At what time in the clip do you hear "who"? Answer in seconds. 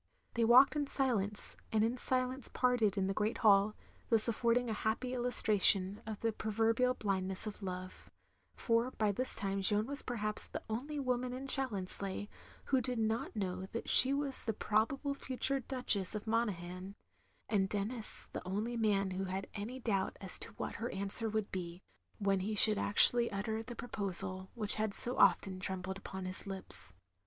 12.65-12.81, 19.11-19.25